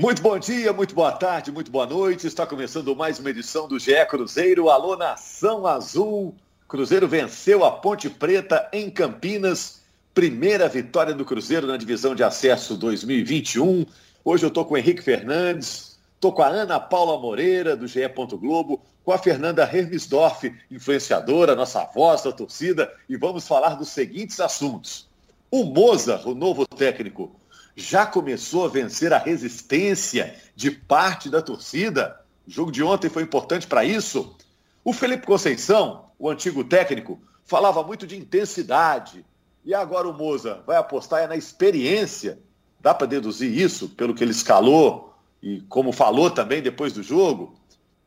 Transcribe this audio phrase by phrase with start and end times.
[0.00, 2.26] Muito bom dia, muito boa tarde, muito boa noite.
[2.26, 4.70] Está começando mais uma edição do GE Cruzeiro.
[4.70, 6.34] Alô, Nação Azul.
[6.66, 9.82] Cruzeiro venceu a Ponte Preta em Campinas.
[10.14, 13.84] Primeira vitória do Cruzeiro na divisão de acesso 2021.
[14.24, 18.00] Hoje eu estou com o Henrique Fernandes, estou com a Ana Paula Moreira, do GE.
[18.40, 24.40] Globo, com a Fernanda Hermesdorf, influenciadora, nossa voz da torcida, e vamos falar dos seguintes
[24.40, 25.10] assuntos.
[25.50, 27.38] O Moza, o novo técnico,
[27.80, 32.20] já começou a vencer a resistência de parte da torcida.
[32.46, 34.36] O jogo de ontem foi importante para isso.
[34.84, 39.24] O Felipe Conceição, o antigo técnico, falava muito de intensidade.
[39.64, 42.38] E agora o Moza vai apostar na experiência.
[42.80, 47.54] Dá para deduzir isso pelo que ele escalou e como falou também depois do jogo?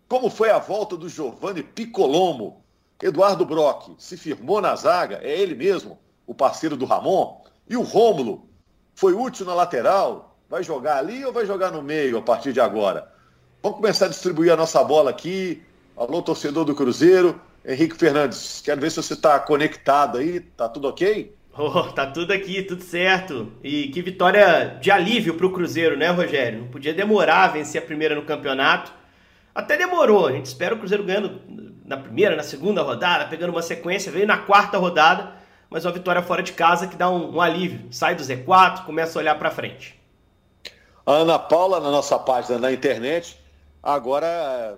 [0.07, 2.63] Como foi a volta do Giovanni Piccolomo?
[3.01, 7.41] Eduardo Brock se firmou na zaga, é ele mesmo, o parceiro do Ramon.
[7.67, 8.47] E o Rômulo
[8.95, 10.37] foi útil na lateral?
[10.49, 13.11] Vai jogar ali ou vai jogar no meio a partir de agora?
[13.61, 15.61] Vamos começar a distribuir a nossa bola aqui.
[15.95, 17.39] Alô, torcedor do Cruzeiro.
[17.65, 20.41] Henrique Fernandes, quero ver se você está conectado aí.
[20.41, 21.33] Tá tudo ok?
[21.57, 23.51] Oh, tá tudo aqui, tudo certo.
[23.63, 26.61] E que vitória de alívio para o Cruzeiro, né, Rogério?
[26.61, 28.91] Não podia demorar a vencer a primeira no campeonato.
[29.55, 31.39] Até demorou, a gente espera o Cruzeiro ganhando
[31.85, 35.42] na primeira, na segunda rodada, pegando uma sequência, veio na quarta rodada
[35.73, 37.87] mas uma vitória fora de casa que dá um, um alívio.
[37.89, 39.99] Sai do Z4, começa a olhar para frente.
[41.03, 43.39] Ana Paula, na nossa página na internet,
[43.81, 44.77] agora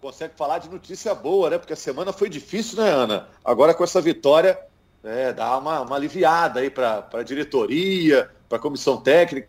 [0.00, 1.58] consegue falar de notícia boa, né?
[1.58, 3.28] Porque a semana foi difícil, né, Ana?
[3.44, 4.58] Agora com essa vitória,
[5.04, 9.48] é, dá uma, uma aliviada aí para a diretoria, para a comissão técnica,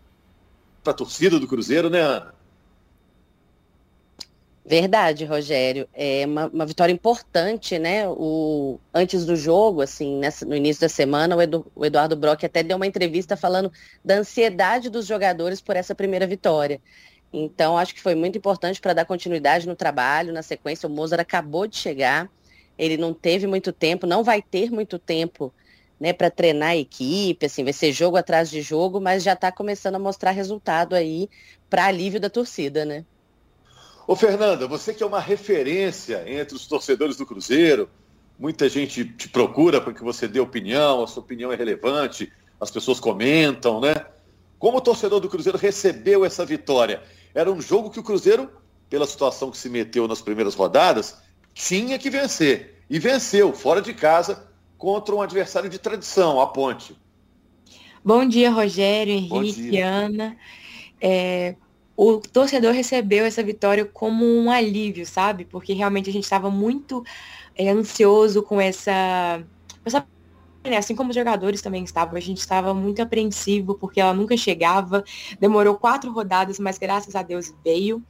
[0.84, 2.32] para a torcida do Cruzeiro, né, Ana?
[4.66, 5.86] Verdade, Rogério.
[5.92, 8.08] É uma, uma, vitória importante, né?
[8.08, 12.44] O, antes do jogo, assim, nessa, no início da semana, o, Edu, o, Eduardo Brock
[12.44, 13.70] até deu uma entrevista falando
[14.02, 16.80] da ansiedade dos jogadores por essa primeira vitória.
[17.30, 20.32] Então, acho que foi muito importante para dar continuidade no trabalho.
[20.32, 22.30] Na sequência, o Mozart acabou de chegar.
[22.78, 25.52] Ele não teve muito tempo, não vai ter muito tempo
[26.00, 29.52] né, para treinar a equipe, assim, vai ser jogo atrás de jogo, mas já está
[29.52, 31.28] começando a mostrar resultado aí
[31.70, 33.04] para alívio da torcida, né?
[34.06, 37.88] Ô Fernanda, você que é uma referência entre os torcedores do Cruzeiro,
[38.38, 42.70] muita gente te procura para que você dê opinião, a sua opinião é relevante, as
[42.70, 43.94] pessoas comentam, né?
[44.58, 47.02] Como o torcedor do Cruzeiro recebeu essa vitória?
[47.34, 48.50] Era um jogo que o Cruzeiro,
[48.90, 51.16] pela situação que se meteu nas primeiras rodadas,
[51.54, 52.82] tinha que vencer.
[52.90, 56.94] E venceu, fora de casa, contra um adversário de tradição, a Ponte.
[58.04, 60.36] Bom dia, Rogério, Henrique, Ana.
[61.00, 61.56] É,
[61.96, 65.44] o torcedor recebeu essa vitória como um alívio, sabe?
[65.44, 67.04] Porque realmente a gente estava muito
[67.54, 69.42] é, ansioso com essa,
[69.84, 70.06] essa
[70.64, 74.36] né, assim como os jogadores também estavam, a gente estava muito apreensivo porque ela nunca
[74.36, 75.04] chegava,
[75.38, 78.02] demorou quatro rodadas, mas graças a Deus veio.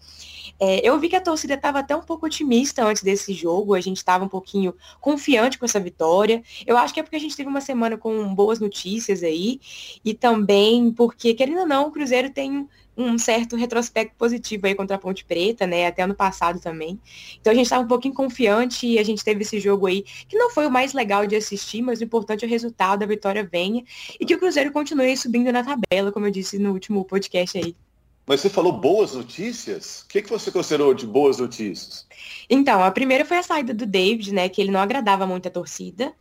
[0.60, 3.80] É, eu vi que a torcida estava até um pouco otimista antes desse jogo, a
[3.80, 6.42] gente estava um pouquinho confiante com essa vitória.
[6.64, 9.60] Eu acho que é porque a gente teve uma semana com boas notícias aí,
[10.04, 14.96] e também porque, querendo ou não, o Cruzeiro tem um certo retrospecto positivo aí contra
[14.96, 15.86] a Ponte Preta, né?
[15.86, 16.98] Até ano passado também.
[17.40, 20.36] Então a gente estava um pouquinho confiante e a gente teve esse jogo aí, que
[20.36, 23.44] não foi o mais legal de assistir, mas o importante é o resultado, a vitória
[23.44, 23.82] venha
[24.18, 27.76] e que o Cruzeiro continue subindo na tabela, como eu disse no último podcast aí.
[28.26, 30.00] Mas você falou boas notícias?
[30.02, 32.06] O que, que você considerou de boas notícias?
[32.48, 34.48] Então, a primeira foi a saída do David, né?
[34.48, 36.14] Que ele não agradava muito a torcida.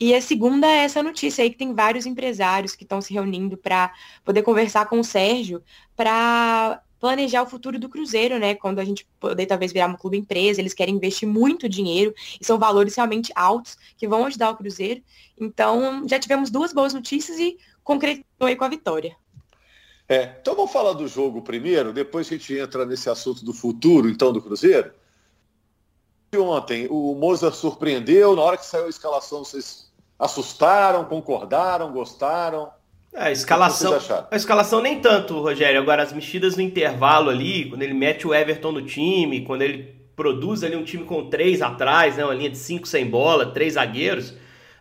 [0.00, 3.56] E a segunda é essa notícia aí que tem vários empresários que estão se reunindo
[3.56, 3.92] para
[4.24, 5.62] poder conversar com o Sérgio
[5.94, 8.54] para planejar o futuro do Cruzeiro, né?
[8.54, 12.44] Quando a gente poder talvez virar uma clube empresa, eles querem investir muito dinheiro e
[12.44, 15.02] são valores realmente altos que vão ajudar o Cruzeiro.
[15.38, 19.16] Então, já tivemos duas boas notícias e concretou aí com a vitória.
[20.08, 24.08] É, então vamos falar do jogo primeiro, depois a gente entra nesse assunto do futuro,
[24.08, 24.92] então, do Cruzeiro.
[26.36, 32.70] Ontem, o Mozart surpreendeu, na hora que saiu a escalação, vocês assustaram, concordaram, gostaram?
[33.12, 33.96] É, a escalação,
[34.30, 35.80] a escalação nem tanto, Rogério.
[35.80, 39.94] Agora, as mexidas no intervalo ali, quando ele mete o Everton no time, quando ele
[40.16, 43.74] produz ali um time com três atrás, né, uma linha de cinco sem bola, três
[43.74, 44.34] zagueiros,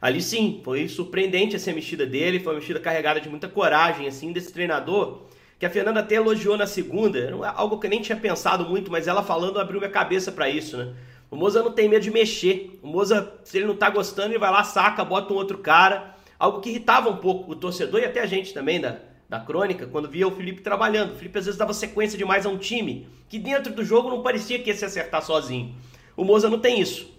[0.04, 4.34] ali sim, foi surpreendente essa mexida dele, foi uma mexida carregada de muita coragem, assim,
[4.34, 5.22] desse treinador,
[5.58, 8.92] que a Fernanda até elogiou na segunda, é algo que eu nem tinha pensado muito,
[8.92, 10.94] mas ela falando abriu minha cabeça para isso, né?
[11.32, 12.78] O Moza não tem medo de mexer.
[12.84, 16.14] O Moza, se ele não tá gostando, ele vai lá, saca, bota um outro cara.
[16.38, 19.88] Algo que irritava um pouco o torcedor e até a gente também da, da crônica,
[19.88, 21.14] quando via o Felipe trabalhando.
[21.14, 24.22] O Felipe às vezes dava sequência demais a um time que dentro do jogo não
[24.22, 25.74] parecia que ia se acertar sozinho.
[26.16, 27.12] O Moza não tem isso.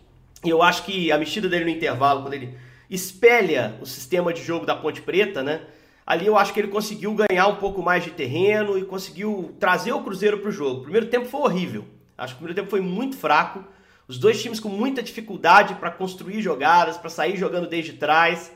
[0.44, 2.54] E eu acho que a mexida dele no intervalo, quando ele
[2.94, 5.62] espelha o sistema de jogo da Ponte Preta, né?
[6.06, 9.92] Ali eu acho que ele conseguiu ganhar um pouco mais de terreno e conseguiu trazer
[9.92, 10.80] o Cruzeiro para o jogo.
[10.80, 11.84] O primeiro tempo foi horrível.
[12.16, 13.64] Acho que o primeiro tempo foi muito fraco.
[14.06, 18.52] Os dois times com muita dificuldade para construir jogadas, para sair jogando desde trás.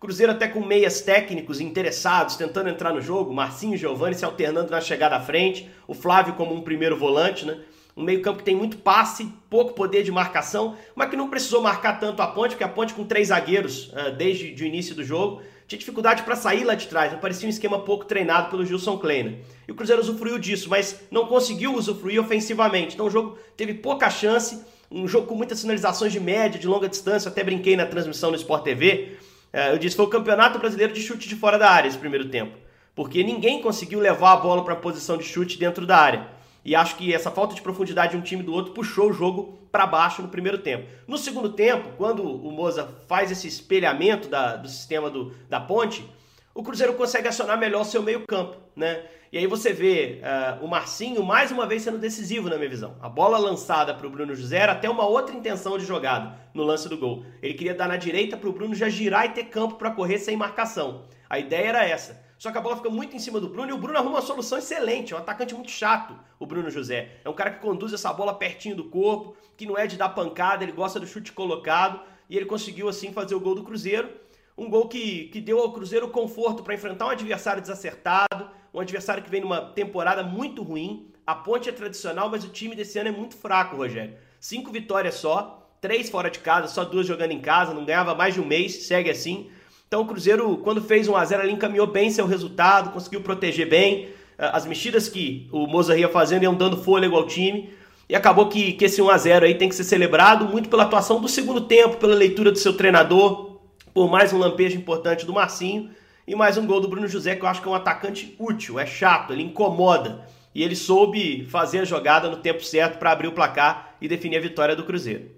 [0.00, 3.32] Cruzeiro até com meias técnicos interessados, tentando entrar no jogo.
[3.32, 5.70] Marcinho e Giovanni se alternando na chegada à frente.
[5.86, 7.60] O Flávio como um primeiro volante, né?
[7.98, 11.98] Um meio-campo que tem muito passe, pouco poder de marcação, mas que não precisou marcar
[11.98, 15.42] tanto a ponte, porque a ponte com três zagueiros uh, desde o início do jogo
[15.66, 18.96] tinha dificuldade para sair lá de trás, não parecia um esquema pouco treinado pelo Gilson
[18.96, 19.40] Kleiner.
[19.66, 22.94] E o Cruzeiro usufruiu disso, mas não conseguiu usufruir ofensivamente.
[22.94, 26.88] Então o jogo teve pouca chance, um jogo com muitas sinalizações de média, de longa
[26.88, 29.18] distância, até brinquei na transmissão no Sport TV.
[29.52, 32.28] É, eu disse foi o Campeonato Brasileiro de chute de fora da área esse primeiro
[32.30, 32.56] tempo,
[32.94, 36.37] porque ninguém conseguiu levar a bola para a posição de chute dentro da área.
[36.68, 39.58] E acho que essa falta de profundidade de um time do outro puxou o jogo
[39.72, 40.86] para baixo no primeiro tempo.
[41.06, 46.06] No segundo tempo, quando o Moza faz esse espelhamento da, do sistema do, da ponte,
[46.54, 49.02] o Cruzeiro consegue acionar melhor o seu meio-campo, né?
[49.32, 52.96] E aí você vê uh, o Marcinho mais uma vez sendo decisivo na minha visão.
[53.00, 56.64] A bola lançada para o Bruno José era até uma outra intenção de jogada no
[56.64, 57.24] lance do gol.
[57.40, 60.18] Ele queria dar na direita para o Bruno já girar e ter campo para correr
[60.18, 61.04] sem marcação.
[61.30, 62.27] A ideia era essa.
[62.38, 64.22] Só que a bola fica muito em cima do Bruno e o Bruno arruma uma
[64.22, 65.12] solução excelente.
[65.12, 67.16] É um atacante muito chato, o Bruno José.
[67.24, 70.10] É um cara que conduz essa bola pertinho do corpo, que não é de dar
[70.10, 72.00] pancada, ele gosta do chute colocado.
[72.30, 74.08] E ele conseguiu, assim, fazer o gol do Cruzeiro.
[74.56, 79.22] Um gol que, que deu ao Cruzeiro conforto para enfrentar um adversário desacertado, um adversário
[79.22, 81.10] que vem numa temporada muito ruim.
[81.26, 84.16] A ponte é tradicional, mas o time desse ano é muito fraco, Rogério.
[84.38, 88.34] Cinco vitórias só, três fora de casa, só duas jogando em casa, não ganhava mais
[88.34, 89.50] de um mês, segue assim.
[89.88, 93.66] Então o Cruzeiro, quando fez 1 a 0 ali, encaminhou bem seu resultado, conseguiu proteger
[93.66, 94.10] bem.
[94.38, 97.70] Ah, as mexidas que o Moza ia fazendo iam dando fôlego ao time.
[98.06, 100.82] E acabou que, que esse 1 a 0 aí tem que ser celebrado muito pela
[100.82, 103.60] atuação do segundo tempo, pela leitura do seu treinador,
[103.94, 105.90] por mais um lampejo importante do Marcinho
[106.26, 108.78] e mais um gol do Bruno José, que eu acho que é um atacante útil,
[108.78, 110.26] é chato, ele incomoda.
[110.54, 114.36] E ele soube fazer a jogada no tempo certo para abrir o placar e definir
[114.36, 115.37] a vitória do Cruzeiro.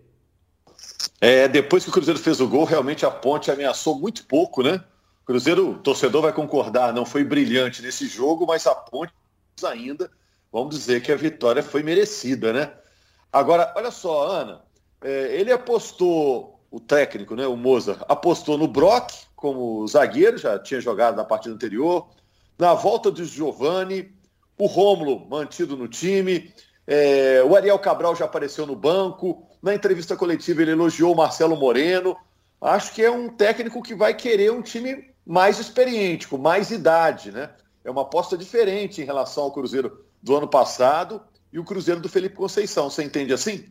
[1.20, 4.82] É, depois que o Cruzeiro fez o gol, realmente a ponte ameaçou muito pouco, né?
[5.23, 9.12] O Cruzeiro, o torcedor vai concordar, não foi brilhante nesse jogo, mas a ponte
[9.64, 10.11] ainda,
[10.50, 12.73] vamos dizer que a vitória foi merecida, né?
[13.32, 14.62] Agora, olha só, Ana,
[15.02, 20.81] é, ele apostou, o técnico, né, o Moza, apostou no Brock como zagueiro, já tinha
[20.81, 22.08] jogado na partida anterior,
[22.58, 24.12] na volta do Giovani,
[24.58, 26.52] o Rômulo mantido no time,
[26.87, 31.56] é, o Ariel Cabral já apareceu no banco, na entrevista coletiva, ele elogiou o Marcelo
[31.56, 32.16] Moreno.
[32.60, 37.30] Acho que é um técnico que vai querer um time mais experiente, com mais idade,
[37.30, 37.50] né?
[37.84, 41.22] É uma aposta diferente em relação ao Cruzeiro do ano passado
[41.52, 42.90] e o Cruzeiro do Felipe Conceição.
[42.90, 43.64] Você entende assim?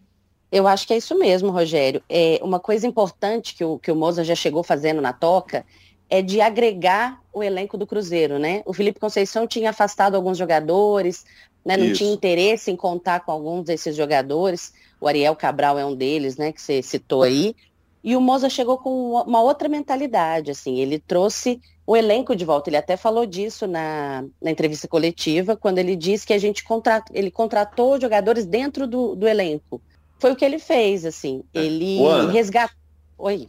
[0.51, 2.01] Eu acho que é isso mesmo, Rogério.
[2.09, 5.63] É uma coisa importante que o, que o Moza já chegou fazendo na toca
[6.09, 8.63] é de agregar o elenco do Cruzeiro, né?
[8.65, 11.23] O Felipe Conceição tinha afastado alguns jogadores,
[11.65, 11.77] né?
[11.77, 11.95] Não Isso.
[11.95, 14.73] tinha interesse em contar com alguns desses jogadores.
[14.99, 16.51] O Ariel Cabral é um deles, né?
[16.51, 17.55] Que você citou aí.
[18.03, 22.69] E o Moza chegou com uma outra mentalidade, assim, ele trouxe o elenco de volta.
[22.69, 27.05] Ele até falou disso na, na entrevista coletiva, quando ele disse que a gente contrat,
[27.13, 29.81] ele contratou jogadores dentro do, do elenco.
[30.17, 31.43] Foi o que ele fez, assim.
[31.53, 31.63] É.
[31.63, 31.97] Ele
[32.31, 32.77] resgatou.
[33.17, 33.47] Oi.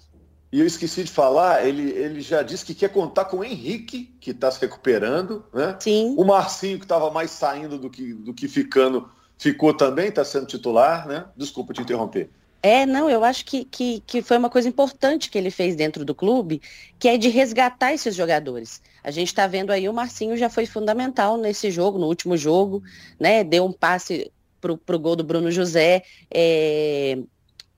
[0.53, 4.13] E eu esqueci de falar, ele, ele já disse que quer contar com o Henrique,
[4.21, 5.77] que está se recuperando, né?
[5.79, 6.15] Sim.
[6.19, 9.09] O Marcinho, que estava mais saindo do que, do que ficando,
[9.39, 11.27] ficou também, está sendo titular, né?
[11.37, 12.29] Desculpa te interromper.
[12.63, 16.05] É, não, eu acho que, que, que foi uma coisa importante que ele fez dentro
[16.05, 16.61] do clube,
[16.99, 18.83] que é de resgatar esses jogadores.
[19.03, 22.83] A gente está vendo aí o Marcinho já foi fundamental nesse jogo, no último jogo,
[23.19, 23.43] né?
[23.43, 26.03] Deu um passe para o gol do Bruno José.
[26.31, 27.19] É,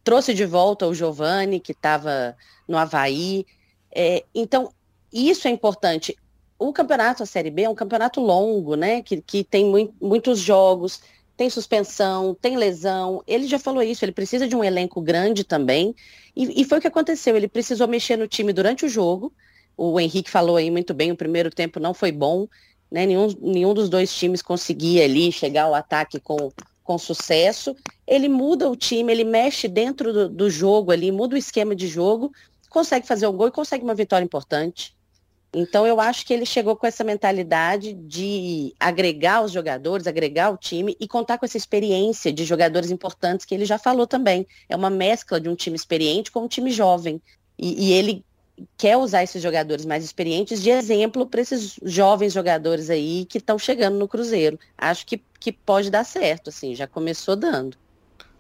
[0.03, 2.37] trouxe de volta o Giovani, que estava
[2.73, 3.47] no Havaí.
[3.95, 4.73] É, então,
[5.13, 6.17] isso é importante.
[6.59, 9.03] O campeonato, a Série B, é um campeonato longo, né?
[9.03, 11.01] Que, que tem muito, muitos jogos,
[11.37, 13.23] tem suspensão, tem lesão.
[13.27, 15.95] Ele já falou isso, ele precisa de um elenco grande também.
[16.35, 17.37] E, e foi o que aconteceu.
[17.37, 19.33] Ele precisou mexer no time durante o jogo.
[19.77, 22.49] O Henrique falou aí muito bem, o primeiro tempo não foi bom.
[22.91, 23.07] Né?
[23.07, 26.51] Nenhum, nenhum dos dois times conseguia ali chegar ao ataque com,
[26.85, 27.75] com sucesso,
[28.07, 31.87] ele muda o time, ele mexe dentro do, do, jogo ali, muda o esquema de
[31.87, 32.33] jogo,
[32.73, 34.97] consegue fazer o gol e consegue uma vitória importante.
[35.55, 40.57] Então eu acho que ele chegou com essa mentalidade de agregar os jogadores, agregar o
[40.57, 44.47] time e contar com essa experiência de jogadores importantes que ele já falou também.
[44.67, 47.21] É uma mescla de um time experiente com um time jovem.
[47.59, 48.25] E, e ele
[48.79, 53.59] quer usar esses jogadores mais experientes de exemplo para esses jovens jogadores aí que estão
[53.59, 54.59] chegando no Cruzeiro.
[54.79, 57.77] Acho que, que pode dar certo, assim, já começou dando.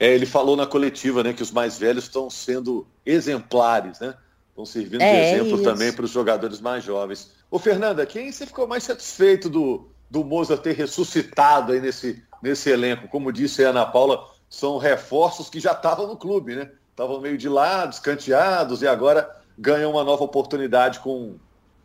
[0.03, 4.13] É, ele falou na coletiva, né, que os mais velhos estão sendo exemplares, né?
[4.49, 7.31] Estão servindo de é, exemplo também para os jogadores mais jovens.
[7.49, 12.69] Ô, Fernanda, quem você ficou mais satisfeito do, do Moza ter ressuscitado aí nesse, nesse
[12.69, 13.07] elenco?
[13.07, 16.69] Como disse a Ana Paula, são reforços que já estavam no clube, né?
[16.91, 21.37] Estavam meio de lado, escanteados, e agora ganham uma nova oportunidade com,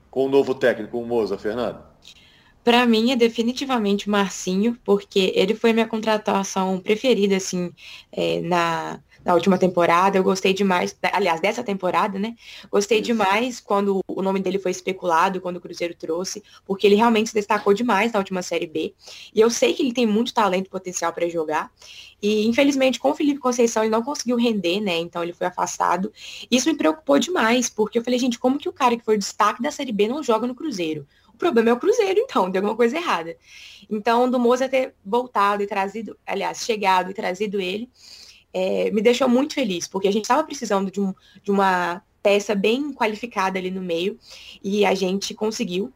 [0.09, 1.85] com o novo técnico, o Moza, Fernanda.
[2.67, 7.71] Para mim é definitivamente o Marcinho, porque ele foi minha contratação preferida, assim,
[8.11, 10.17] é, na, na última temporada.
[10.17, 12.35] Eu gostei demais, aliás, dessa temporada, né?
[12.69, 17.29] Gostei demais quando o nome dele foi especulado, quando o Cruzeiro trouxe, porque ele realmente
[17.29, 18.93] se destacou demais na última Série B.
[19.33, 21.71] E eu sei que ele tem muito talento e potencial para jogar.
[22.21, 24.97] E, infelizmente, com o Felipe Conceição, ele não conseguiu render, né?
[24.97, 26.11] Então ele foi afastado.
[26.51, 29.19] Isso me preocupou demais, porque eu falei, gente, como que o cara que foi o
[29.19, 31.07] destaque da Série B não joga no Cruzeiro?
[31.37, 33.37] Problema é o Cruzeiro, então, tem alguma coisa errada.
[33.89, 37.89] Então, do Moza ter voltado e trazido, aliás, chegado e trazido ele,
[38.53, 41.13] é, me deixou muito feliz, porque a gente estava precisando de, um,
[41.43, 44.19] de uma peça bem qualificada ali no meio
[44.63, 45.93] e a gente conseguiu.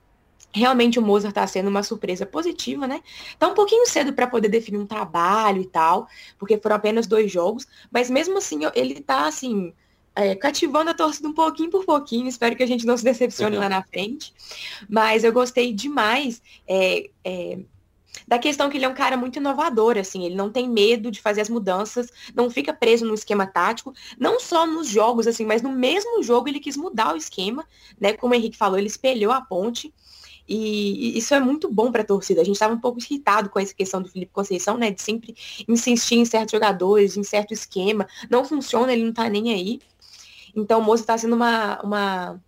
[0.54, 3.02] Realmente o Mozart está sendo uma surpresa positiva, né?
[3.40, 6.08] Tá um pouquinho cedo para poder definir um trabalho e tal,
[6.38, 9.74] porque foram apenas dois jogos, mas mesmo assim ele tá assim,
[10.15, 12.27] é, cativando a torcida um pouquinho por pouquinho.
[12.27, 13.62] Espero que a gente não se decepcione uhum.
[13.62, 14.34] lá na frente.
[14.89, 17.60] Mas eu gostei demais é, é,
[18.27, 21.22] da questão que ele é um cara muito inovador, assim, ele não tem medo de
[21.22, 25.62] fazer as mudanças, não fica preso no esquema tático, não só nos jogos, assim, mas
[25.62, 27.65] no mesmo jogo ele quis mudar o esquema,
[28.00, 28.13] né?
[28.13, 29.94] Como o Henrique falou, ele espelhou a ponte.
[30.48, 32.41] E isso é muito bom para a torcida.
[32.41, 34.91] A gente estava um pouco irritado com essa questão do Felipe Conceição, né?
[34.91, 35.34] De sempre
[35.65, 38.06] insistir em certos jogadores, em certo esquema.
[38.30, 39.80] Não funciona, ele não está nem aí.
[40.55, 42.41] Então o Moça está sendo uma, uma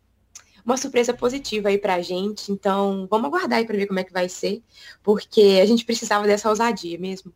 [0.65, 2.51] uma surpresa positiva aí pra gente.
[2.51, 4.61] Então, vamos aguardar aí para ver como é que vai ser,
[5.03, 7.33] porque a gente precisava dessa ousadia mesmo.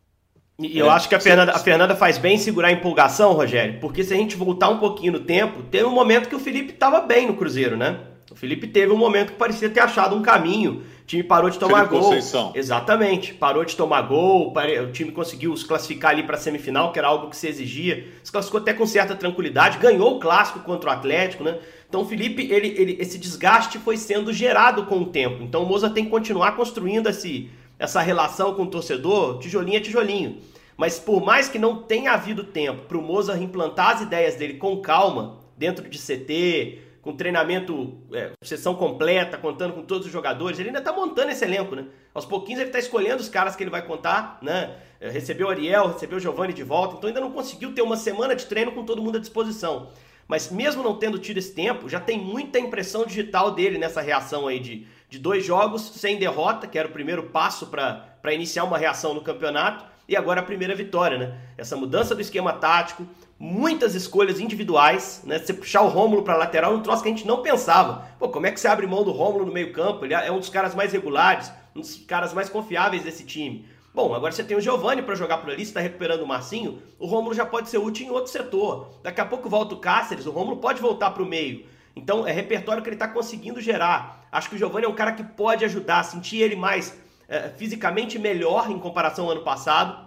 [0.58, 4.02] E eu acho que a Fernanda, a Fernanda faz bem segurar a empolgação, Rogério, porque
[4.02, 7.00] se a gente voltar um pouquinho no tempo, teve um momento que o Felipe estava
[7.00, 8.00] bem no Cruzeiro, né?
[8.38, 10.84] Felipe teve um momento que parecia ter achado um caminho.
[11.02, 12.02] O time parou de tomar Felipe gol.
[12.04, 12.52] Conceição.
[12.54, 13.34] Exatamente.
[13.34, 14.54] Parou de tomar gol.
[14.54, 18.06] O time conseguiu se classificar ali para a semifinal, que era algo que se exigia.
[18.22, 19.78] Se classificou até com certa tranquilidade.
[19.78, 21.58] Ganhou o clássico contra o Atlético, né?
[21.88, 25.42] Então Felipe, ele, ele, esse desgaste foi sendo gerado com o tempo.
[25.42, 29.82] Então o Moza tem que continuar construindo esse, essa relação com o torcedor, tijolinho a
[29.82, 30.36] tijolinho.
[30.76, 34.54] Mas por mais que não tenha havido tempo para o Moza implantar as ideias dele
[34.54, 40.58] com calma, dentro de CT, com treinamento, é, sessão completa, contando com todos os jogadores,
[40.58, 41.86] ele ainda está montando esse elenco, né?
[42.12, 44.76] Aos pouquinhos ele está escolhendo os caras que ele vai contar, né?
[45.00, 47.96] É, recebeu o Ariel, recebeu o Giovanni de volta, então ainda não conseguiu ter uma
[47.96, 49.88] semana de treino com todo mundo à disposição.
[50.26, 54.46] Mas mesmo não tendo tido esse tempo, já tem muita impressão digital dele nessa reação
[54.46, 58.76] aí de, de dois jogos sem derrota, que era o primeiro passo para iniciar uma
[58.76, 61.38] reação no campeonato, e agora a primeira vitória, né?
[61.56, 63.06] Essa mudança do esquema tático,
[63.38, 65.38] muitas escolhas individuais, né?
[65.38, 68.06] Você puxar o Rômulo para lateral, um troço que a gente não pensava.
[68.18, 70.04] Pô, como é que você abre mão do Rômulo no meio-campo?
[70.04, 73.66] Ele é um dos caras mais regulares, um dos caras mais confiáveis desse time.
[73.94, 77.06] Bom, agora você tem o Giovani para jogar por ali, está recuperando o Marcinho, o
[77.06, 78.90] Rômulo já pode ser útil em outro setor.
[79.02, 81.64] Daqui a pouco volta o Cáceres, o Rômulo pode voltar para o meio.
[81.96, 84.28] Então é repertório que ele está conseguindo gerar.
[84.30, 86.96] Acho que o Giovani é um cara que pode ajudar, sentir ele mais
[87.28, 90.06] é, fisicamente melhor em comparação ao ano passado.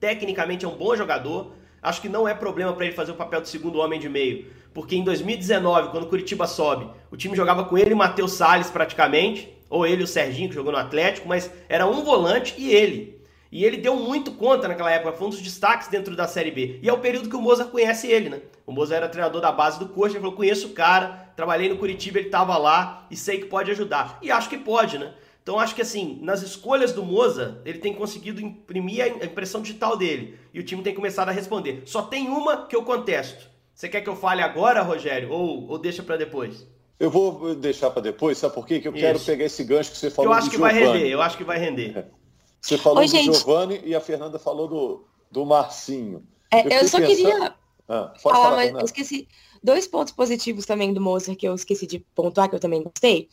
[0.00, 1.52] Tecnicamente é um bom jogador.
[1.82, 4.46] Acho que não é problema para ele fazer o papel de segundo homem de meio.
[4.74, 8.70] Porque em 2019, quando o Curitiba sobe, o time jogava com ele e Matheus Salles
[8.70, 12.70] praticamente, ou ele e o Serginho que jogou no Atlético, mas era um volante e
[12.70, 13.18] ele.
[13.50, 16.80] E ele deu muito conta naquela época, foi um dos destaques dentro da Série B.
[16.82, 18.42] E é o período que o Moza conhece ele, né?
[18.66, 21.78] O Moza era treinador da base do Coxa, ele falou, conheço o cara, trabalhei no
[21.78, 24.18] Curitiba, ele estava lá e sei que pode ajudar.
[24.20, 25.14] E acho que pode, né?
[25.48, 29.96] Então acho que assim, nas escolhas do Moza, ele tem conseguido imprimir a impressão digital
[29.96, 30.38] dele.
[30.52, 31.84] E o time tem começado a responder.
[31.86, 33.48] Só tem uma que eu contesto.
[33.72, 35.32] Você quer que eu fale agora, Rogério?
[35.32, 36.66] Ou, ou deixa para depois?
[37.00, 38.78] Eu vou deixar para depois, sabe por quê?
[38.78, 39.00] Que eu Isso.
[39.00, 40.32] quero pegar esse gancho que você falou.
[40.32, 40.80] Eu acho que Giovani.
[40.80, 42.06] vai render, eu acho que vai render.
[42.60, 43.38] Você falou Oi, do gente.
[43.38, 46.26] Giovanni e a Fernanda falou do, do Marcinho.
[46.52, 47.06] É, eu, eu só pensando...
[47.06, 47.54] queria
[47.88, 49.26] ah, falar, falar, mas eu esqueci
[49.62, 53.30] dois pontos positivos também do Mozart que eu esqueci de pontuar, que eu também gostei.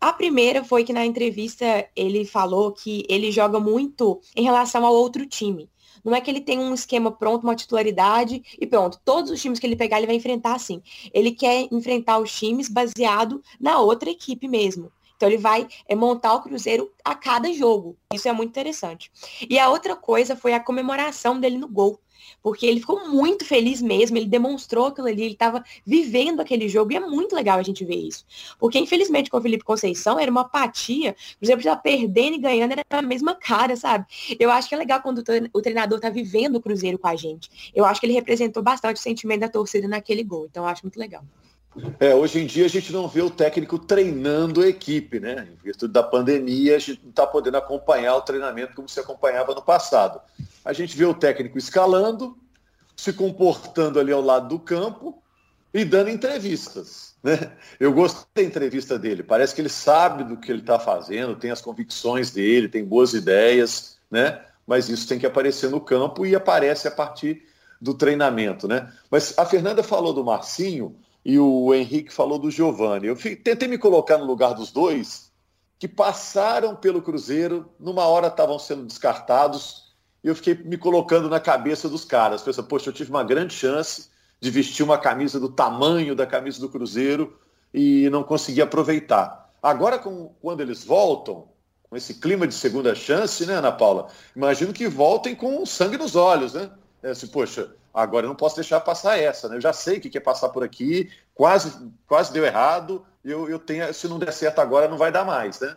[0.00, 4.94] A primeira foi que na entrevista ele falou que ele joga muito em relação ao
[4.94, 5.68] outro time.
[6.04, 9.00] Não é que ele tem um esquema pronto, uma titularidade e pronto.
[9.04, 10.82] Todos os times que ele pegar, ele vai enfrentar assim.
[11.12, 14.92] Ele quer enfrentar os times baseado na outra equipe mesmo.
[15.16, 17.96] Então ele vai é, montar o Cruzeiro a cada jogo.
[18.12, 19.10] Isso é muito interessante.
[19.48, 22.00] E a outra coisa foi a comemoração dele no gol.
[22.42, 26.92] Porque ele ficou muito feliz mesmo, ele demonstrou aquilo ali, ele estava vivendo aquele jogo,
[26.92, 28.24] e é muito legal a gente ver isso.
[28.58, 32.72] Porque, infelizmente, com o Felipe Conceição, era uma apatia, por exemplo, já perdendo e ganhando,
[32.72, 34.06] era a mesma cara, sabe?
[34.38, 37.72] Eu acho que é legal quando o treinador tá vivendo o Cruzeiro com a gente.
[37.74, 40.82] Eu acho que ele representou bastante o sentimento da torcida naquele gol, então eu acho
[40.82, 41.24] muito legal.
[41.98, 45.48] É, hoje em dia a gente não vê o técnico treinando a equipe, né?
[45.52, 49.54] Em virtude da pandemia, a gente não está podendo acompanhar o treinamento como se acompanhava
[49.54, 50.20] no passado.
[50.64, 52.38] A gente vê o técnico escalando,
[52.96, 55.20] se comportando ali ao lado do campo
[55.72, 57.14] e dando entrevistas.
[57.22, 57.52] Né?
[57.80, 59.22] Eu gostei da entrevista dele.
[59.22, 63.14] Parece que ele sabe do que ele está fazendo, tem as convicções dele, tem boas
[63.14, 64.40] ideias, né?
[64.66, 67.42] Mas isso tem que aparecer no campo e aparece a partir
[67.80, 68.92] do treinamento, né?
[69.10, 73.06] Mas a Fernanda falou do Marcinho e o Henrique falou do Giovani.
[73.06, 75.32] Eu tentei me colocar no lugar dos dois
[75.78, 81.40] que passaram pelo Cruzeiro, numa hora estavam sendo descartados, e eu fiquei me colocando na
[81.40, 82.42] cabeça dos caras.
[82.42, 84.08] Pensei, poxa, eu tive uma grande chance
[84.40, 87.38] de vestir uma camisa do tamanho da camisa do Cruzeiro
[87.72, 89.52] e não consegui aproveitar.
[89.62, 91.48] Agora, com, quando eles voltam,
[91.88, 94.08] com esse clima de segunda chance, né, Ana Paula?
[94.34, 96.70] Imagino que voltem com sangue nos olhos, né?
[97.02, 99.56] É assim, poxa, Agora eu não posso deixar passar essa, né?
[99.56, 101.72] Eu já sei que é passar por aqui, quase,
[102.08, 105.60] quase deu errado, eu, eu tenho, se não der certo agora, não vai dar mais,
[105.60, 105.76] né?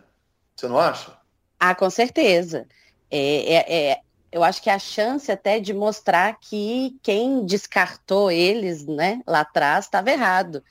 [0.56, 1.16] Você não acha?
[1.60, 2.66] Ah, com certeza.
[3.08, 4.00] É, é, é,
[4.32, 9.84] eu acho que a chance até de mostrar que quem descartou eles, né, lá atrás,
[9.84, 10.62] estava errado.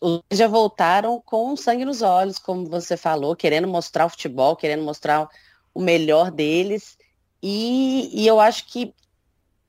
[0.00, 4.82] Os já voltaram com sangue nos olhos, como você falou, querendo mostrar o futebol, querendo
[4.82, 5.28] mostrar
[5.74, 6.96] o melhor deles.
[7.42, 8.94] E, e eu acho que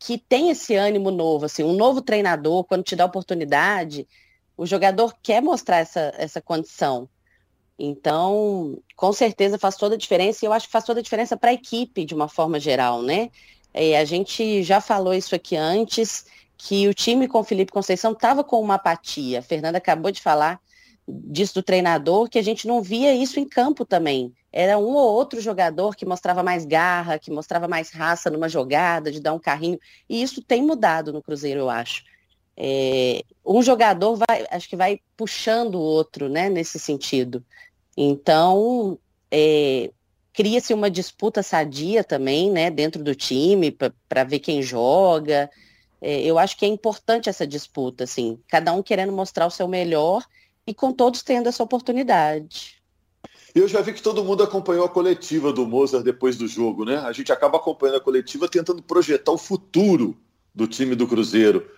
[0.05, 4.05] que tem esse ânimo novo, assim, um novo treinador, quando te dá oportunidade,
[4.57, 7.07] o jogador quer mostrar essa, essa condição.
[7.79, 11.37] Então, com certeza faz toda a diferença, e eu acho que faz toda a diferença
[11.37, 13.31] para a equipe, de uma forma geral, né?
[13.73, 16.25] É, a gente já falou isso aqui antes,
[16.57, 19.39] que o time com o Felipe Conceição estava com uma apatia.
[19.39, 20.59] A Fernanda acabou de falar
[21.07, 24.33] disso do treinador, que a gente não via isso em campo também.
[24.55, 29.11] Era um ou outro jogador que mostrava mais garra, que mostrava mais raça numa jogada,
[29.11, 29.79] de dar um carrinho.
[30.07, 32.03] E isso tem mudado no Cruzeiro, eu acho.
[32.55, 37.43] É, um jogador vai, acho que vai puxando o outro, né, nesse sentido.
[37.97, 38.99] Então,
[39.31, 39.89] é,
[40.31, 43.71] cria-se uma disputa sadia também, né, dentro do time,
[44.07, 45.49] para ver quem joga.
[45.99, 49.67] É, eu acho que é importante essa disputa, assim, cada um querendo mostrar o seu
[49.67, 50.23] melhor
[50.67, 52.82] e com todos tendo essa oportunidade.
[53.53, 56.97] Eu já vi que todo mundo acompanhou a coletiva do Mozart depois do jogo, né?
[56.97, 60.17] A gente acaba acompanhando a coletiva tentando projetar o futuro
[60.55, 61.69] do time do Cruzeiro.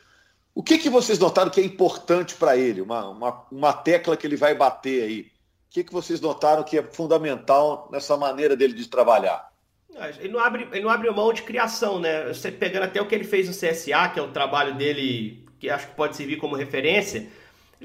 [0.54, 2.80] O que, que vocês notaram que é importante para ele?
[2.80, 5.22] Uma, uma, uma tecla que ele vai bater aí.
[5.22, 5.26] O
[5.70, 9.52] que, que vocês notaram que é fundamental nessa maneira dele de trabalhar?
[10.20, 12.34] Ele não, abre, ele não abre mão de criação, né?
[12.34, 15.70] Você pegando até o que ele fez no CSA, que é o trabalho dele, que
[15.70, 17.30] acho que pode servir como referência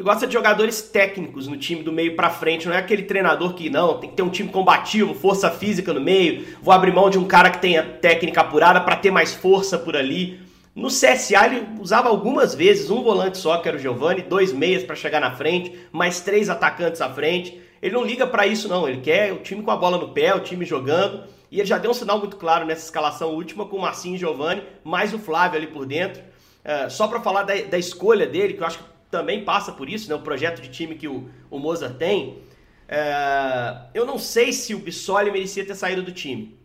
[0.00, 3.52] ele gosta de jogadores técnicos no time do meio para frente, não é aquele treinador
[3.52, 7.10] que não, tem que ter um time combativo, força física no meio, vou abrir mão
[7.10, 10.40] de um cara que tenha técnica apurada para ter mais força por ali.
[10.74, 14.82] No CSA ele usava algumas vezes um volante só, que era o Giovani, dois meias
[14.82, 17.60] para chegar na frente, mais três atacantes à frente.
[17.82, 20.34] Ele não liga para isso não, ele quer o time com a bola no pé,
[20.34, 21.24] o time jogando.
[21.50, 24.18] E ele já deu um sinal muito claro nessa escalação última com o Marcinho e
[24.18, 26.22] Giovani, mais o Flávio ali por dentro.
[26.64, 29.88] Uh, só para falar da, da, escolha dele, que eu acho que também passa por
[29.88, 30.14] isso, né?
[30.14, 32.42] O projeto de time que o, o Mozart tem.
[32.88, 36.58] É, eu não sei se o Bissoli merecia ter saído do time.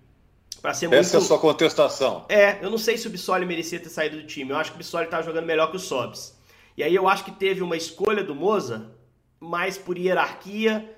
[0.73, 0.99] Ser muito...
[0.99, 2.25] Essa é a sua contestação.
[2.27, 4.49] É, eu não sei se o Bissoli merecia ter saído do time.
[4.49, 6.35] Eu acho que o Bissoli estava jogando melhor que o Sobs.
[6.75, 8.91] E aí eu acho que teve uma escolha do Moza
[9.39, 10.89] mais por hierarquia,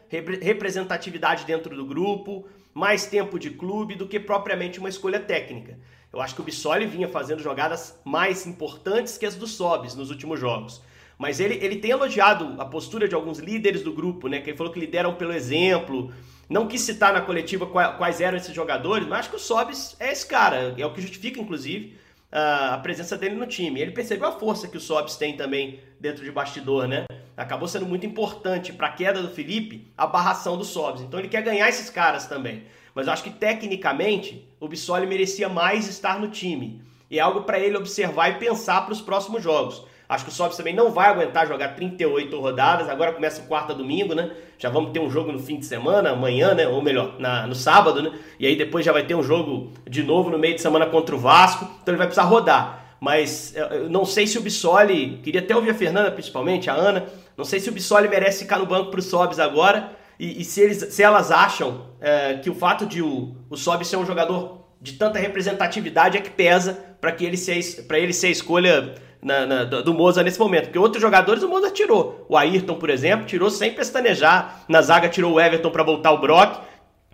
[0.41, 5.77] representatividade dentro do grupo, mais tempo de clube do que propriamente uma escolha técnica.
[6.13, 10.09] Eu acho que o Bissoli vinha fazendo jogadas mais importantes que as do Sobs nos
[10.09, 10.81] últimos jogos.
[11.17, 14.39] Mas ele, ele tem elogiado a postura de alguns líderes do grupo, né?
[14.39, 16.13] Que ele falou que lideram pelo exemplo.
[16.49, 20.11] Não quis citar na coletiva quais eram esses jogadores, mas acho que o Sobis é
[20.11, 20.75] esse cara.
[20.77, 21.97] É o que justifica, inclusive,
[22.31, 23.81] a presença dele no time.
[23.81, 27.05] Ele percebeu a força que o Sobis tem também dentro de bastidor, né?
[27.35, 31.01] Acabou sendo muito importante para a queda do Felipe a barração do Sobis.
[31.01, 32.63] Então ele quer ganhar esses caras também.
[32.93, 36.81] Mas eu acho que tecnicamente o Bissoli merecia mais estar no time.
[37.11, 39.85] E é algo para ele observar e pensar para os próximos jogos.
[40.09, 42.87] Acho que o Sobs também não vai aguentar jogar 38 rodadas.
[42.87, 44.31] Agora começa quarta domingo, né?
[44.57, 46.67] Já vamos ter um jogo no fim de semana, amanhã, né?
[46.67, 48.11] Ou melhor, na, no sábado, né?
[48.39, 51.13] E aí depois já vai ter um jogo de novo no meio de semana contra
[51.13, 51.65] o Vasco.
[51.81, 52.95] Então ele vai precisar rodar.
[52.99, 57.05] Mas eu não sei se o Bissoli, queria até ouvir a Fernanda principalmente, a Ana,
[57.35, 60.45] não sei se o Bissoli merece ficar no banco para o Sobs agora e, e,
[60.45, 64.05] se, eles, se elas acham é, que o fato de o, o Sobs ser um
[64.05, 67.59] jogador de tanta representatividade é que pesa para que ele ser,
[67.91, 68.95] ele ser a escolha
[69.27, 70.65] na, na, do Moza nesse momento.
[70.65, 72.25] Porque outros jogadores o Moza tirou.
[72.29, 74.63] O Ayrton, por exemplo, tirou sem pestanejar.
[74.67, 76.61] Na zaga tirou o Everton para voltar o Brock.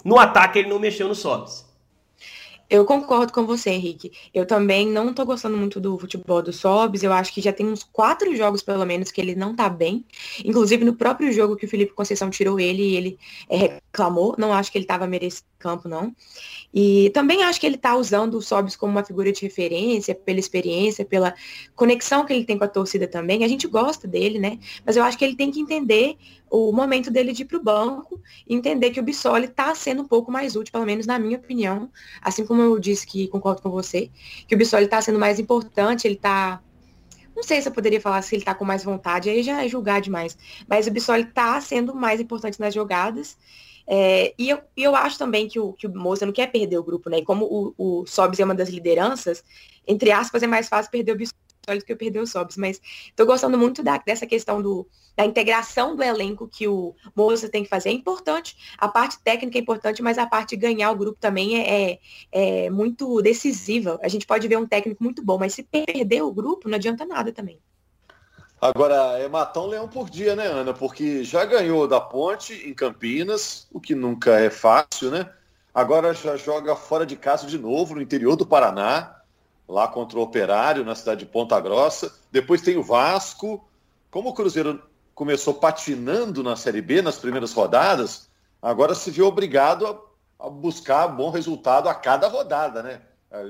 [0.06, 1.66] No ataque ele não mexeu no Sobs.
[2.70, 4.12] Eu concordo com você, Henrique.
[4.34, 7.04] Eu também não estou gostando muito do futebol do Sobs.
[7.04, 10.06] Eu acho que já tem uns quatro jogos, pelo menos, que ele não tá bem.
[10.44, 14.36] Inclusive, no próprio jogo que o Felipe Conceição tirou ele, ele é, reclamou.
[14.38, 16.14] Não acho que ele estava merecendo campo, não.
[16.74, 20.40] E também acho que ele está usando o Sobs como uma figura de referência, pela
[20.40, 21.34] experiência, pela
[21.76, 23.44] conexão que ele tem com a torcida também.
[23.44, 24.60] A gente gosta dele, né?
[24.86, 26.18] Mas eu acho que ele tem que entender
[26.54, 30.08] o momento dele de ir para o banco entender que o Bissoli está sendo um
[30.08, 31.90] pouco mais útil, pelo menos na minha opinião.
[32.22, 34.10] Assim como eu disse que concordo com você,
[34.48, 36.62] que o Bissoli está sendo mais importante, ele está
[37.36, 39.68] não sei se eu poderia falar se ele tá com mais vontade, aí já é
[39.68, 40.38] julgar demais.
[40.68, 43.38] Mas o Bissoli tá sendo mais importante nas jogadas.
[43.86, 46.78] É, e, eu, e eu acho também que o, que o Moza não quer perder
[46.78, 47.18] o grupo, né?
[47.18, 49.44] E como o, o Sobs é uma das lideranças,
[49.86, 52.58] entre aspas, é mais fácil perder o Bissoli do que perder o Sobs.
[52.58, 57.50] Mas estou gostando muito da, dessa questão do, da integração do elenco que o Moza
[57.50, 57.90] tem que fazer.
[57.90, 61.62] É importante, a parte técnica é importante, mas a parte de ganhar o grupo também
[61.62, 62.00] é,
[62.32, 64.00] é, é muito decisiva.
[64.04, 67.06] A gente pode ver um técnico muito bom, mas se perder o grupo, não adianta
[67.06, 67.60] nada também.
[68.60, 70.74] Agora, é matar um leão por dia, né, Ana?
[70.74, 75.30] Porque já ganhou da Ponte em Campinas, o que nunca é fácil, né?
[75.74, 79.23] Agora já joga fora de casa de novo, no interior do Paraná,
[79.68, 82.14] lá contra o Operário, na cidade de Ponta Grossa.
[82.32, 83.64] Depois tem o Vasco.
[84.12, 84.82] Como o Cruzeiro
[85.16, 88.30] começou patinando na Série B nas primeiras rodadas,
[88.62, 93.02] agora se viu obrigado a, a buscar bom resultado a cada rodada, né?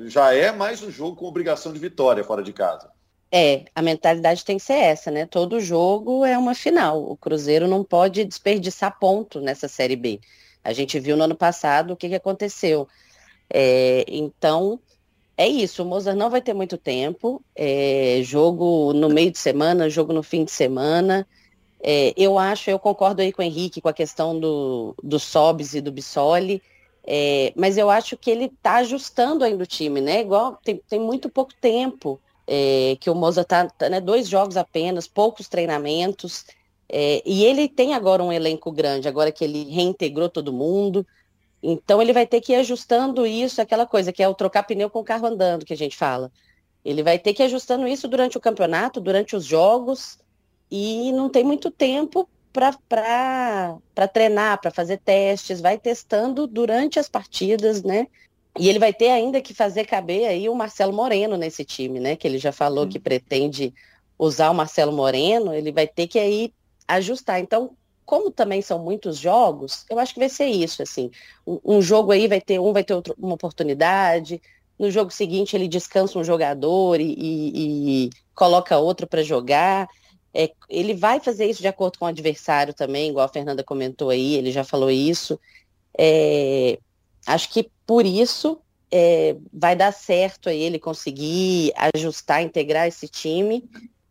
[0.06, 2.90] Já é mais um jogo com obrigação de vitória fora de casa.
[3.30, 5.26] É, a mentalidade tem que ser essa, né?
[5.26, 7.04] Todo jogo é uma final.
[7.04, 10.22] O Cruzeiro não pode desperdiçar ponto nessa Série B.
[10.64, 12.88] A gente viu no ano passado o que, que aconteceu.
[13.50, 14.80] É, então,
[15.38, 15.84] é isso.
[15.84, 17.44] O Mozart não vai ter muito tempo.
[17.56, 21.28] É, jogo no meio de semana, jogo no fim de semana.
[21.82, 25.74] É, eu acho, eu concordo aí com o Henrique com a questão do, do Sobs
[25.74, 26.62] e do Bissoli.
[27.06, 30.22] É, mas eu acho que ele está ajustando ainda o time, né?
[30.22, 34.58] Igual tem, tem muito pouco tempo é, que o Moza está, tá, né, dois jogos
[34.58, 36.46] apenas, poucos treinamentos,
[36.90, 41.06] é, e ele tem agora um elenco grande, agora que ele reintegrou todo mundo,
[41.64, 44.90] então ele vai ter que ir ajustando isso, aquela coisa que é o trocar pneu
[44.90, 46.30] com o carro andando, que a gente fala.
[46.84, 50.20] Ele vai ter que ir ajustando isso durante o campeonato, durante os jogos,
[50.70, 57.82] e não tem muito tempo para treinar, para fazer testes, vai testando durante as partidas,
[57.82, 58.08] né?
[58.60, 62.16] E ele vai ter ainda que fazer caber aí o Marcelo Moreno nesse time, né?
[62.16, 63.74] Que ele já falou que pretende
[64.20, 66.54] usar o Marcelo Moreno, ele vai ter que aí
[66.88, 67.40] ajustar.
[67.40, 71.12] Então, como também são muitos jogos, eu acho que vai ser isso, assim.
[71.46, 74.42] Um, um jogo aí vai ter, um vai ter outro, uma oportunidade,
[74.78, 79.88] no jogo seguinte ele descansa um jogador e, e, e coloca outro para jogar.
[80.34, 84.10] É, ele vai fazer isso de acordo com o adversário também, igual a Fernanda comentou
[84.10, 85.40] aí, ele já falou isso.
[85.98, 86.80] É,
[87.26, 88.60] acho que por isso
[88.92, 93.64] é, vai dar certo aí ele conseguir ajustar, integrar esse time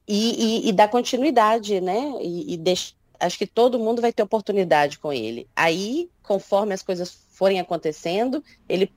[0.06, 2.14] e, e, e dar continuidade, né?
[2.20, 5.48] E, e deixar, acho que todo mundo vai ter oportunidade com ele.
[5.54, 8.92] Aí, conforme as coisas forem acontecendo, ele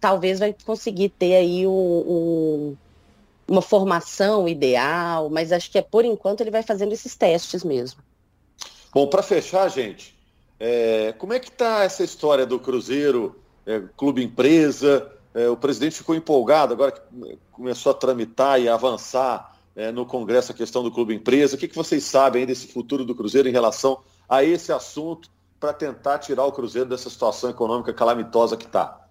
[0.00, 2.76] talvez vai conseguir ter aí um, um,
[3.48, 8.00] uma formação ideal, mas acho que é por enquanto ele vai fazendo esses testes mesmo.
[8.92, 10.16] Bom, para fechar, gente,
[10.58, 15.12] é, como é que está essa história do Cruzeiro é, clube empresa.
[15.32, 17.00] É, o presidente ficou empolgado agora que
[17.52, 21.56] começou a tramitar e avançar é, no Congresso a questão do clube empresa.
[21.56, 25.72] O que, que vocês sabem desse futuro do Cruzeiro em relação a esse assunto para
[25.72, 29.06] tentar tirar o Cruzeiro dessa situação econômica calamitosa que está?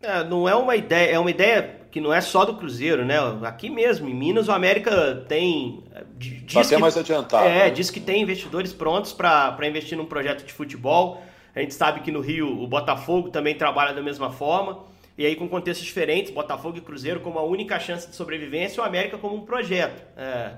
[0.00, 3.16] É, não é uma ideia, é uma ideia que não é só do Cruzeiro, né?
[3.42, 5.82] Aqui mesmo, em Minas, o América tem.
[6.16, 7.48] Diz até que, mais adiantado.
[7.48, 7.70] É, né?
[7.70, 11.20] diz que tem investidores prontos para investir num projeto de futebol.
[11.56, 14.78] A gente sabe que no Rio o Botafogo também trabalha da mesma forma.
[15.18, 18.86] E aí, com contextos diferentes, Botafogo e Cruzeiro como a única chance de sobrevivência o
[18.86, 20.00] América como um projeto.
[20.16, 20.54] É.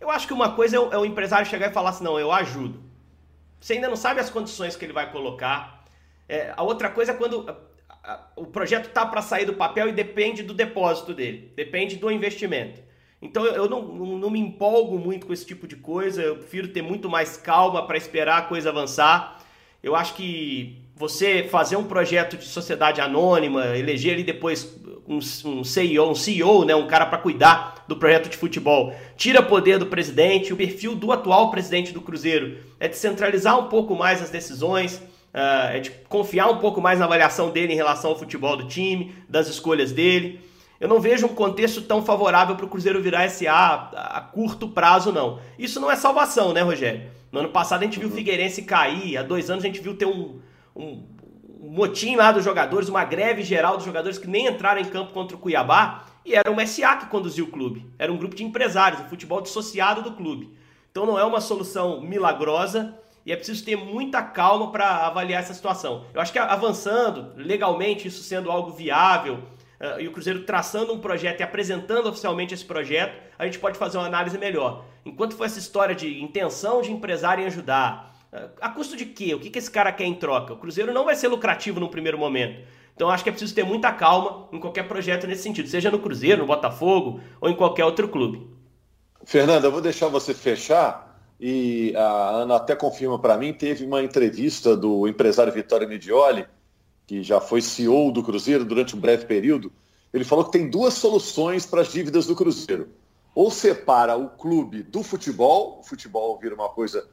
[0.00, 2.18] Eu acho que uma coisa é o, é o, empresário chegar e falar assim: não,
[2.18, 2.82] eu ajudo.
[3.60, 5.84] Você ainda não sabe as condições que ele vai colocar.
[6.28, 7.48] É, a outra coisa é quando
[7.88, 11.94] a, a, o projeto está para sair do papel e depende do depósito dele, depende
[11.94, 12.82] do investimento.
[13.22, 16.66] Então eu não, não, não me empolgo muito com esse tipo de coisa, eu prefiro
[16.66, 19.38] ter muito mais calma para esperar a coisa avançar.
[19.82, 24.76] Eu acho que você fazer um projeto de sociedade anônima, eleger ali depois
[25.08, 29.42] um, um CEO, um CEO, né, um cara para cuidar do projeto de futebol, tira
[29.42, 30.52] poder do presidente.
[30.52, 34.96] O perfil do atual presidente do Cruzeiro é de centralizar um pouco mais as decisões,
[35.32, 38.68] uh, é de confiar um pouco mais na avaliação dele em relação ao futebol do
[38.68, 40.38] time, das escolhas dele.
[40.78, 44.68] Eu não vejo um contexto tão favorável para o Cruzeiro virar SA a, a curto
[44.68, 45.38] prazo, não.
[45.58, 47.04] Isso não é salvação, né, Rogério?
[47.32, 49.96] No ano passado a gente viu o Figueirense cair, há dois anos a gente viu
[49.96, 50.40] ter um,
[50.74, 51.04] um,
[51.60, 55.12] um motim lá dos jogadores, uma greve geral dos jogadores que nem entraram em campo
[55.12, 57.86] contra o Cuiabá, e era o SA que conduziu o clube.
[57.98, 60.56] Era um grupo de empresários, o futebol dissociado do clube.
[60.90, 65.54] Então não é uma solução milagrosa e é preciso ter muita calma para avaliar essa
[65.54, 66.04] situação.
[66.12, 69.34] Eu acho que avançando legalmente, isso sendo algo viável,
[69.80, 73.78] uh, e o Cruzeiro traçando um projeto e apresentando oficialmente esse projeto, a gente pode
[73.78, 74.84] fazer uma análise melhor.
[75.04, 78.09] Enquanto for essa história de intenção de empresário em ajudar,
[78.60, 79.34] a custo de quê?
[79.34, 80.52] O que, que esse cara quer em troca?
[80.52, 82.60] O Cruzeiro não vai ser lucrativo no primeiro momento.
[82.94, 85.98] Então acho que é preciso ter muita calma em qualquer projeto nesse sentido, seja no
[85.98, 88.46] Cruzeiro, no Botafogo ou em qualquer outro clube.
[89.24, 94.02] Fernanda, eu vou deixar você fechar e a Ana até confirma para mim, teve uma
[94.02, 96.46] entrevista do empresário Vitório Midioli,
[97.06, 99.72] que já foi CEO do Cruzeiro durante um breve período.
[100.12, 102.88] Ele falou que tem duas soluções para as dívidas do Cruzeiro.
[103.34, 107.08] Ou separa o clube do futebol, o futebol vira uma coisa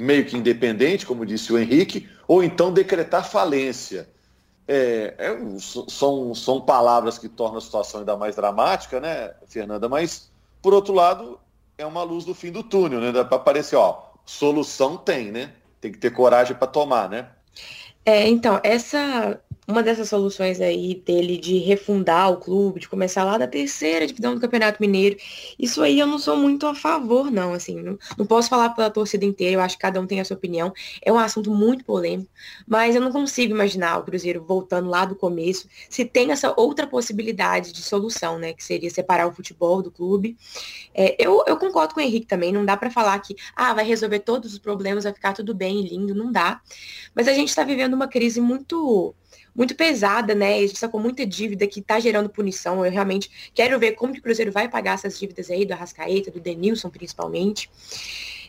[0.00, 4.08] meio que independente, como disse o Henrique, ou então decretar falência.
[4.68, 9.88] É, é, são, são palavras que tornam a situação ainda mais dramática, né, Fernanda?
[9.88, 10.30] Mas,
[10.60, 11.38] por outro lado,
[11.78, 13.12] é uma luz do fim do túnel, né?
[13.12, 15.52] Dá para aparecer, ó, solução tem, né?
[15.80, 17.28] Tem que ter coragem para tomar, né?
[18.04, 23.36] É, então, essa uma dessas soluções aí dele de refundar o clube, de começar lá
[23.36, 25.16] da terceira divisão do Campeonato Mineiro,
[25.58, 28.90] isso aí eu não sou muito a favor, não, assim, não, não posso falar pela
[28.90, 31.84] torcida inteira, eu acho que cada um tem a sua opinião, é um assunto muito
[31.84, 32.30] polêmico,
[32.66, 36.86] mas eu não consigo imaginar o Cruzeiro voltando lá do começo, se tem essa outra
[36.86, 40.36] possibilidade de solução, né, que seria separar o futebol do clube.
[40.94, 43.84] É, eu, eu concordo com o Henrique também, não dá para falar que, ah, vai
[43.84, 46.60] resolver todos os problemas, vai ficar tudo bem e lindo, não dá,
[47.14, 49.14] mas a gente está vivendo uma crise muito
[49.56, 50.56] muito pesada, né?
[50.56, 52.84] A gente está com muita dívida que está gerando punição.
[52.84, 56.30] Eu realmente quero ver como que o Cruzeiro vai pagar essas dívidas aí, do Arrascaeta,
[56.30, 57.70] do Denilson principalmente.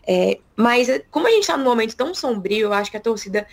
[0.05, 3.47] É, mas como a gente está num momento tão sombrio, eu acho que a torcida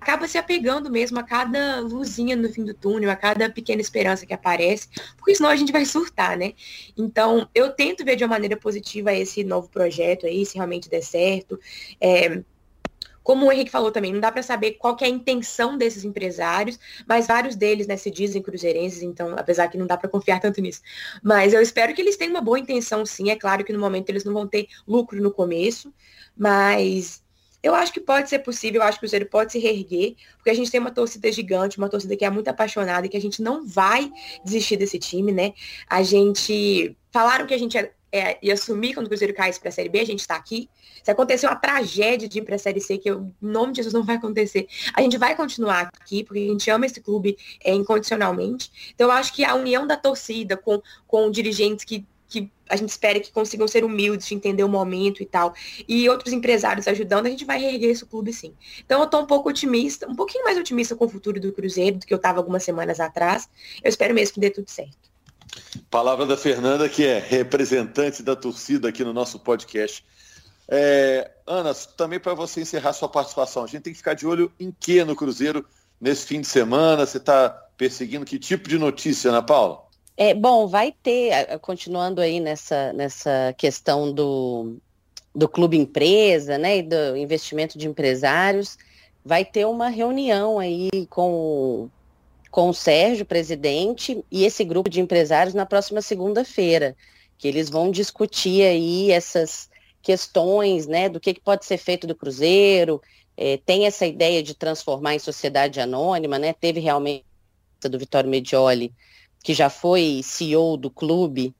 [0.00, 4.24] acaba se apegando mesmo a cada luzinha no fim do túnel, a cada pequena esperança
[4.24, 6.54] que aparece, porque senão a gente vai surtar, né?
[6.96, 11.02] Então, eu tento ver de uma maneira positiva esse novo projeto aí, se realmente der
[11.02, 11.60] certo.
[12.00, 12.42] É,
[13.22, 16.78] como o Henrique falou também, não dá para saber qual é a intenção desses empresários,
[17.06, 20.60] mas vários deles né, se dizem cruzeirenses, então, apesar que não dá para confiar tanto
[20.60, 20.80] nisso.
[21.22, 23.30] Mas eu espero que eles tenham uma boa intenção, sim.
[23.30, 25.92] É claro que no momento eles não vão ter lucro no começo,
[26.36, 27.22] mas
[27.62, 30.50] eu acho que pode ser possível, eu acho que o Cruzeiro pode se reerguer, porque
[30.50, 33.20] a gente tem uma torcida gigante, uma torcida que é muito apaixonada e que a
[33.20, 34.10] gente não vai
[34.44, 35.52] desistir desse time, né?
[35.88, 36.96] A gente.
[37.12, 39.88] Falaram que a gente é é, e assumir quando o Cruzeiro caísse para a Série
[39.88, 40.68] B, a gente está aqui.
[41.02, 43.94] Se acontecer uma tragédia de ir para a Série C, que em nome de Jesus
[43.94, 47.72] não vai acontecer, a gente vai continuar aqui, porque a gente ama esse clube é,
[47.72, 48.92] incondicionalmente.
[48.94, 52.90] Então, eu acho que a união da torcida com, com dirigentes que, que a gente
[52.90, 55.54] espera que consigam ser humildes, de entender o momento e tal,
[55.88, 58.54] e outros empresários ajudando, a gente vai reerguer esse clube sim.
[58.84, 61.98] Então, eu estou um pouco otimista, um pouquinho mais otimista com o futuro do Cruzeiro
[61.98, 63.48] do que eu estava algumas semanas atrás.
[63.82, 65.09] Eu espero mesmo que dê tudo certo.
[65.90, 70.04] Palavra da Fernanda, que é representante da torcida aqui no nosso podcast.
[70.68, 74.52] É, Ana, também para você encerrar sua participação, a gente tem que ficar de olho
[74.58, 75.66] em que no Cruzeiro
[76.00, 77.04] nesse fim de semana?
[77.04, 79.82] Você está perseguindo que tipo de notícia, Ana Paula?
[80.16, 84.76] É, bom, vai ter, continuando aí nessa, nessa questão do,
[85.34, 88.78] do clube empresa, né, e do investimento de empresários,
[89.24, 91.88] vai ter uma reunião aí com
[92.50, 96.96] com o Sérgio, presidente, e esse grupo de empresários na próxima segunda-feira,
[97.38, 99.70] que eles vão discutir aí essas
[100.02, 103.00] questões, né, do que, que pode ser feito do Cruzeiro,
[103.36, 107.24] é, tem essa ideia de transformar em sociedade anônima, né, teve realmente
[107.82, 108.92] do Vitório Medioli,
[109.42, 111.54] que já foi CEO do clube,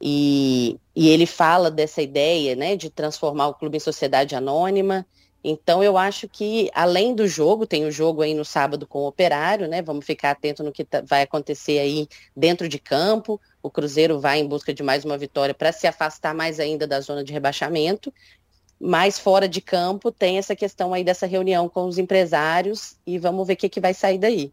[0.00, 5.06] e, e ele fala dessa ideia, né, de transformar o clube em sociedade anônima,
[5.44, 9.08] então eu acho que além do jogo, tem o jogo aí no sábado com o
[9.08, 9.82] Operário, né?
[9.82, 13.40] Vamos ficar atento no que tá, vai acontecer aí dentro de campo.
[13.62, 17.00] O Cruzeiro vai em busca de mais uma vitória para se afastar mais ainda da
[17.00, 18.12] zona de rebaixamento.
[18.78, 23.46] Mas fora de campo tem essa questão aí dessa reunião com os empresários e vamos
[23.46, 24.52] ver o que, que vai sair daí.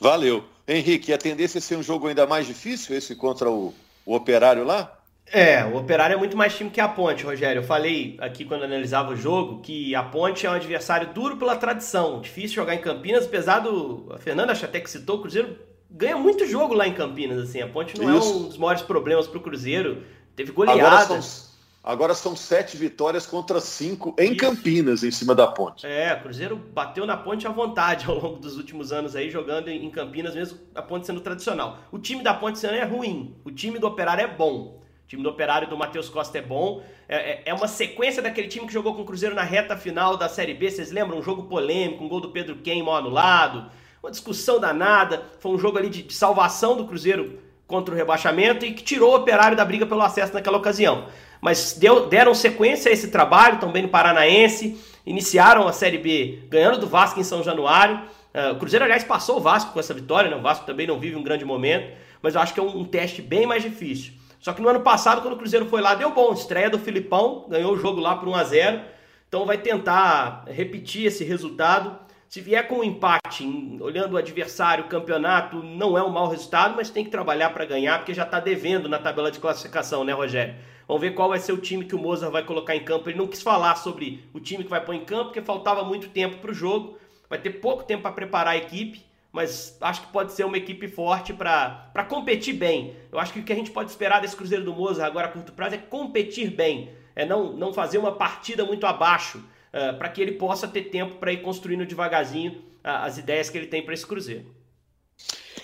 [0.00, 0.44] Valeu.
[0.66, 4.64] Henrique, a tendência é ser um jogo ainda mais difícil, esse contra o, o Operário
[4.64, 4.98] lá?
[5.32, 7.60] É, o Operário é muito mais time que a Ponte, Rogério.
[7.60, 11.56] Eu falei aqui quando analisava o jogo que a Ponte é um adversário duro pela
[11.56, 12.20] tradição.
[12.20, 14.06] Difícil jogar em Campinas, apesar do.
[14.10, 15.58] A Fernanda acho até que citou, o Cruzeiro
[15.90, 17.38] ganha muito jogo lá em Campinas.
[17.38, 17.60] assim.
[17.60, 18.32] A Ponte não Isso.
[18.32, 20.04] é um dos maiores problemas para o Cruzeiro.
[20.36, 20.84] Teve goleadas.
[20.84, 21.50] Agora são,
[21.82, 24.36] agora são, sete vitórias contra cinco em Isso.
[24.36, 25.86] Campinas, em cima da Ponte.
[25.86, 29.68] É, o Cruzeiro bateu na Ponte à vontade ao longo dos últimos anos aí, jogando
[29.68, 31.78] em Campinas, mesmo a Ponte sendo tradicional.
[31.90, 34.83] O time da Ponte ano é ruim, o time do Operário é bom.
[35.04, 36.82] O time do Operário do Matheus Costa é bom.
[37.06, 40.16] É, é, é, uma sequência daquele time que jogou com o Cruzeiro na reta final
[40.16, 40.70] da Série B.
[40.70, 41.18] Vocês lembram?
[41.18, 43.70] Um jogo polêmico, um gol do Pedro Quem mal anulado,
[44.02, 45.22] uma discussão danada.
[45.40, 49.12] Foi um jogo ali de, de salvação do Cruzeiro contra o rebaixamento e que tirou
[49.12, 51.06] o Operário da briga pelo acesso naquela ocasião.
[51.38, 54.80] Mas deu, deram sequência a esse trabalho, também no Paranaense.
[55.04, 58.00] Iniciaram a Série B ganhando do Vasco em São Januário.
[58.34, 60.30] Uh, o Cruzeiro, aliás, passou o Vasco com essa vitória.
[60.30, 60.36] Né?
[60.36, 61.92] O Vasco também não vive um grande momento.
[62.22, 64.14] Mas eu acho que é um, um teste bem mais difícil.
[64.44, 66.34] Só que no ano passado, quando o Cruzeiro foi lá, deu bom.
[66.34, 68.82] Estreia do Filipão, ganhou o jogo lá por 1 a 0
[69.26, 71.98] Então vai tentar repetir esse resultado.
[72.28, 73.42] Se vier com um empate,
[73.80, 77.64] olhando o adversário, o campeonato, não é um mau resultado, mas tem que trabalhar para
[77.64, 80.56] ganhar, porque já está devendo na tabela de classificação, né, Rogério?
[80.86, 83.08] Vamos ver qual vai ser o time que o Mozart vai colocar em campo.
[83.08, 86.10] Ele não quis falar sobre o time que vai pôr em campo, porque faltava muito
[86.10, 86.98] tempo para o jogo.
[87.30, 89.02] Vai ter pouco tempo para preparar a equipe
[89.34, 92.94] mas acho que pode ser uma equipe forte para competir bem.
[93.10, 95.30] Eu acho que o que a gente pode esperar desse Cruzeiro do Mozart agora a
[95.30, 99.42] curto prazo é competir bem, é não, não fazer uma partida muito abaixo, uh,
[99.72, 103.58] eh, para que ele possa ter tempo para ir construindo devagarzinho uh, as ideias que
[103.58, 104.54] ele tem para esse Cruzeiro.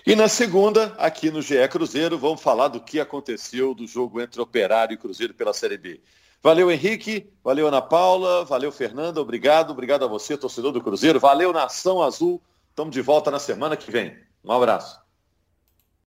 [0.05, 4.41] E na segunda, aqui no GE Cruzeiro, vamos falar do que aconteceu do jogo entre
[4.41, 6.01] Operário e Cruzeiro pela Série B.
[6.43, 7.31] Valeu, Henrique.
[7.45, 8.45] Valeu, Ana Paula.
[8.45, 9.21] Valeu, Fernanda.
[9.21, 9.71] Obrigado.
[9.71, 11.21] Obrigado a você, torcedor do Cruzeiro.
[11.21, 12.43] Valeu, Nação Azul.
[12.81, 14.17] Estamos de volta na semana que vem.
[14.43, 15.10] Um abraço.